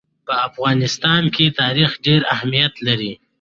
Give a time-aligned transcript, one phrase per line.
[0.27, 3.13] په افغانستان کې تاریخ ډېر اهمیت لري.